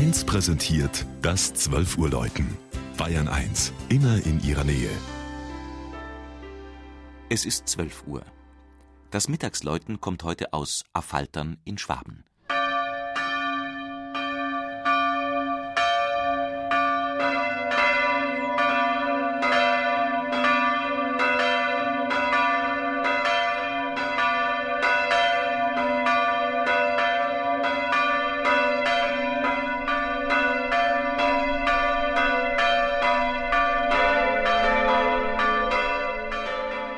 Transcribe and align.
1 0.00 0.24
präsentiert 0.24 1.04
das 1.20 1.52
12 1.52 1.98
Uhr 1.98 2.08
Läuten. 2.08 2.56
Bayern 2.96 3.28
1, 3.28 3.70
immer 3.90 4.16
in 4.24 4.42
ihrer 4.42 4.64
Nähe. 4.64 4.88
Es 7.28 7.44
ist 7.44 7.68
12 7.68 8.04
Uhr. 8.06 8.24
Das 9.10 9.28
Mittagsläuten 9.28 10.00
kommt 10.00 10.24
heute 10.24 10.54
aus 10.54 10.84
Affaltern 10.94 11.58
in 11.66 11.76
Schwaben. 11.76 12.24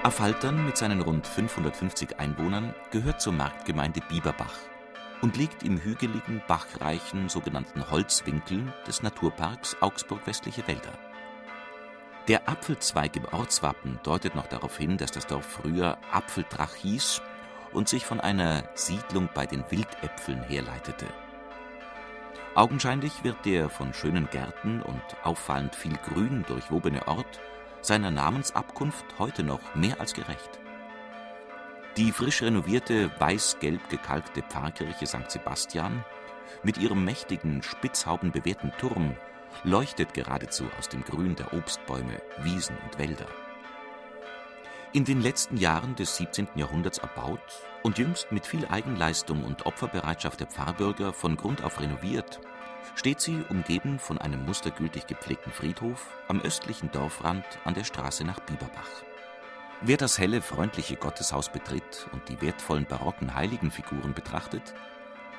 Affaltern 0.05 0.67
mit 0.67 0.77
seinen 0.77 1.01
rund 1.01 1.29
550 1.29 2.19
Einwohnern 2.19 2.75
gehört 2.91 3.21
zur 3.21 3.33
Marktgemeinde 3.35 4.01
Bieberbach 4.09 4.59
und 5.21 5.37
liegt 5.37 5.63
im 5.63 5.81
hügeligen, 5.81 6.43
bachreichen 6.49 7.29
sogenannten 7.29 7.89
Holzwinkel 7.89 8.73
des 8.85 9.05
Naturparks 9.05 9.77
Augsburg-Westliche 9.81 10.67
Wälder. 10.67 10.93
Der 12.27 12.49
Apfelzweig 12.49 13.15
im 13.15 13.27
Ortswappen 13.27 14.01
deutet 14.03 14.35
noch 14.35 14.49
darauf 14.49 14.77
hin, 14.77 14.97
dass 14.97 15.13
das 15.13 15.29
Dorf 15.29 15.47
früher 15.47 15.99
Apfeldrach 16.11 16.75
hieß 16.75 17.23
und 17.73 17.89
sich 17.89 18.05
von 18.05 18.19
einer 18.19 18.65
Siedlung 18.75 19.29
bei 19.33 19.47
den 19.47 19.63
Wildäpfeln 19.71 20.43
herleitete. 20.43 21.07
Augenscheinlich 22.57 23.23
wird 23.23 23.37
der 23.45 23.71
von 23.71 23.95
schönen 23.95 24.29
Gärten 24.31 24.83
und 24.83 25.03
auffallend 25.23 25.77
viel 25.77 25.97
Grün 25.99 26.45
durchwobene 26.49 27.07
Ort 27.07 27.41
seiner 27.83 28.11
Namensabkunft 28.11 29.05
heute 29.19 29.43
noch 29.43 29.75
mehr 29.75 30.01
als 30.01 30.15
gerecht. 30.15 30.61
Die 31.99 32.11
frisch 32.11 32.43
renovierte, 32.43 33.11
weiß-gelb 33.19 33.91
gekalkte 33.91 34.43
Pfarrkirche 34.43 35.07
St. 35.07 35.31
Sebastian 35.31 36.05
mit 36.63 36.79
ihrem 36.79 37.05
mächtigen, 37.05 37.63
spitzhaubenbewehrten 37.63 38.73
Turm 38.79 39.15
leuchtet 39.65 40.15
geradezu 40.15 40.65
aus 40.79 40.89
dem 40.89 41.05
Grün 41.05 41.37
der 41.37 41.53
Obstbäume, 41.53 42.23
Wiesen 42.39 42.77
und 42.85 42.99
Wälder. 42.99 43.27
In 44.95 45.05
den 45.05 45.21
letzten 45.21 45.57
Jahren 45.57 45.95
des 45.97 46.17
17. 46.17 46.49
Jahrhunderts 46.55 46.99
erbaut 46.99 47.41
und 47.83 47.99
jüngst 47.99 48.31
mit 48.31 48.47
viel 48.47 48.67
Eigenleistung 48.67 49.45
und 49.45 49.67
Opferbereitschaft 49.67 50.41
der 50.41 50.47
Pfarrbürger 50.47 51.13
von 51.13 51.37
Grund 51.37 51.63
auf 51.65 51.81
renoviert, 51.81 52.41
steht 52.95 53.21
sie, 53.21 53.45
umgeben 53.49 53.99
von 53.99 54.19
einem 54.19 54.45
mustergültig 54.45 55.07
gepflegten 55.07 55.53
Friedhof, 55.53 56.07
am 56.29 56.41
östlichen 56.41 56.91
Dorfrand 56.91 57.45
an 57.65 57.75
der 57.75 57.85
Straße 57.85 58.25
nach 58.25 58.41
Bieberbach. 58.41 58.89
Wer 59.81 59.97
das 59.97 60.19
helle, 60.19 60.43
freundliche 60.43 60.97
Gotteshaus 60.97 61.49
betritt 61.49 62.07
und 62.13 62.29
die 62.29 62.41
wertvollen 62.41 62.87
barocken 62.87 63.35
Heiligenfiguren 63.35 64.15
betrachtet, 64.15 64.75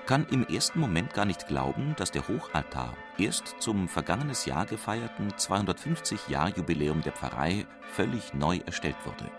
kann 0.05 0.27
im 0.31 0.45
ersten 0.45 0.79
Moment 0.79 1.13
gar 1.13 1.25
nicht 1.25 1.47
glauben, 1.47 1.95
dass 1.97 2.11
der 2.11 2.27
Hochaltar 2.27 2.93
erst 3.17 3.55
zum 3.59 3.87
vergangenes 3.87 4.45
Jahr 4.45 4.65
gefeierten 4.65 5.31
250-Jahr-Jubiläum 5.31 7.01
der 7.01 7.13
Pfarrei 7.13 7.65
völlig 7.93 8.33
neu 8.33 8.59
erstellt 8.65 8.97
wurde. 9.05 9.31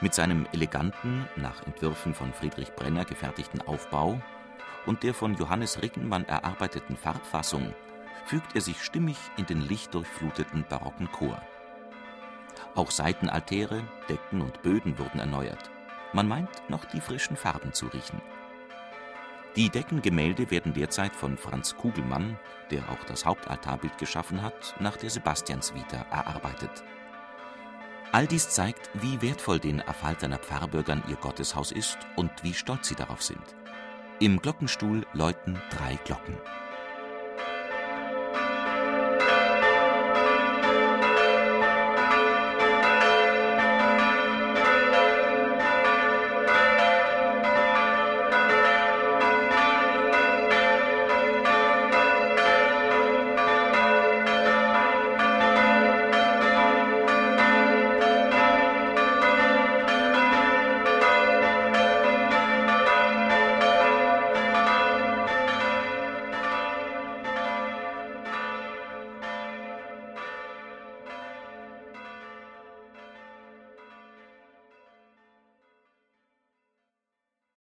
Mit 0.00 0.14
seinem 0.14 0.46
eleganten, 0.52 1.28
nach 1.36 1.66
Entwürfen 1.66 2.14
von 2.14 2.32
Friedrich 2.32 2.72
Brenner 2.74 3.04
gefertigten 3.04 3.60
Aufbau 3.62 4.20
und 4.86 5.02
der 5.02 5.14
von 5.14 5.34
Johannes 5.34 5.82
Rickenmann 5.82 6.24
erarbeiteten 6.24 6.96
Farbfassung 6.96 7.74
fügt 8.26 8.54
er 8.54 8.60
sich 8.60 8.82
stimmig 8.82 9.16
in 9.36 9.46
den 9.46 9.60
lichtdurchfluteten 9.60 10.64
barocken 10.68 11.10
Chor. 11.10 11.40
Auch 12.74 12.90
Seitenaltäre, 12.90 13.82
Decken 14.08 14.40
und 14.40 14.62
Böden 14.62 14.98
wurden 14.98 15.18
erneuert. 15.18 15.70
Man 16.12 16.28
meint, 16.28 16.62
noch 16.68 16.84
die 16.84 17.00
frischen 17.00 17.36
Farben 17.36 17.72
zu 17.72 17.86
riechen. 17.86 18.20
Die 19.56 19.68
Deckengemälde 19.68 20.50
werden 20.50 20.72
derzeit 20.72 21.14
von 21.14 21.36
Franz 21.36 21.76
Kugelmann, 21.76 22.38
der 22.70 22.88
auch 22.88 23.04
das 23.06 23.26
Hauptaltarbild 23.26 23.98
geschaffen 23.98 24.40
hat, 24.40 24.74
nach 24.80 24.96
der 24.96 25.10
Sebastiansvita 25.10 26.06
erarbeitet. 26.10 26.82
All 28.12 28.26
dies 28.26 28.48
zeigt, 28.48 28.90
wie 28.94 29.20
wertvoll 29.20 29.58
den 29.58 29.86
Affalterner 29.86 30.38
Pfarrbürgern 30.38 31.02
ihr 31.08 31.16
Gotteshaus 31.16 31.72
ist 31.72 31.98
und 32.16 32.30
wie 32.42 32.54
stolz 32.54 32.88
sie 32.88 32.94
darauf 32.94 33.22
sind. 33.22 33.56
Im 34.22 34.40
Glockenstuhl 34.40 35.04
läuten 35.14 35.60
drei 35.72 35.98
Glocken. 36.04 36.36